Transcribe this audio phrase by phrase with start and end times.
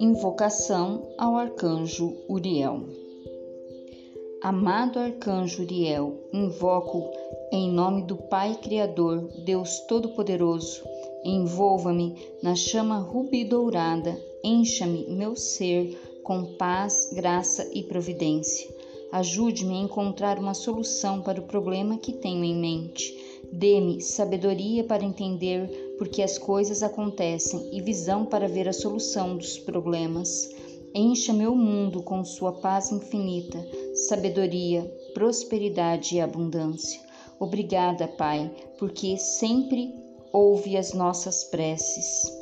[0.00, 2.82] Invocação ao Arcanjo Uriel.
[4.42, 7.10] Amado Arcanjo Uriel, invoco
[7.52, 10.82] em nome do Pai Criador, Deus Todo-Poderoso.
[11.24, 18.81] Envolva-me na chama rubi-dourada, encha-me, meu ser, com paz, graça e providência.
[19.12, 23.14] Ajude-me a encontrar uma solução para o problema que tenho em mente.
[23.52, 29.58] Dê-me sabedoria para entender porque as coisas acontecem e visão para ver a solução dos
[29.58, 30.48] problemas.
[30.94, 33.62] Encha meu mundo com sua paz infinita,
[33.94, 37.00] sabedoria, prosperidade e abundância.
[37.38, 39.94] Obrigada, Pai, porque sempre
[40.32, 42.41] ouve as nossas preces.